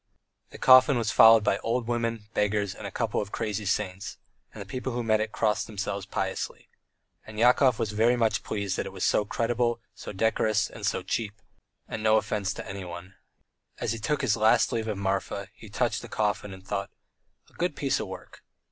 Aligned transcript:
The 0.49 0.57
coffin 0.57 0.97
was 0.97 1.11
followed 1.11 1.43
by 1.43 1.59
old 1.59 1.87
women, 1.87 2.25
beggars, 2.33 2.73
and 2.73 2.87
a 2.87 2.91
couple 2.91 3.21
of 3.21 3.31
crazy 3.31 3.65
saints, 3.65 4.17
and 4.51 4.59
the 4.59 4.65
people 4.65 4.93
who 4.93 5.03
met 5.03 5.21
it 5.21 5.31
crossed 5.31 5.67
themselves 5.67 6.07
piously.... 6.07 6.69
And 7.27 7.37
Yakov 7.37 7.77
was 7.77 7.91
very 7.91 8.15
much 8.17 8.41
pleased 8.41 8.77
that 8.77 8.87
it 8.87 8.91
was 8.91 9.05
so 9.05 9.25
creditable, 9.25 9.79
so 9.93 10.11
decorous, 10.11 10.71
and 10.71 10.87
so 10.87 11.03
cheap, 11.03 11.39
and 11.87 12.01
no 12.01 12.17
offence 12.17 12.51
to 12.55 12.67
anyone. 12.67 13.13
As 13.77 13.91
he 13.91 13.99
took 13.99 14.23
his 14.23 14.35
last 14.35 14.71
leave 14.71 14.87
of 14.87 14.97
Marfa 14.97 15.49
he 15.53 15.69
touched 15.69 16.01
the 16.01 16.09
coffin 16.09 16.51
and 16.51 16.65
thought: 16.65 16.89
"A 17.51 17.53
good 17.53 17.75
piece 17.75 17.99
of 17.99 18.07
work!" 18.07 18.41